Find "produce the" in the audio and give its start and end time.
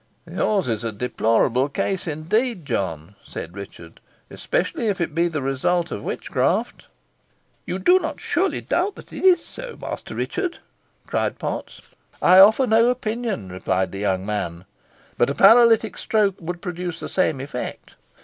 16.63-17.07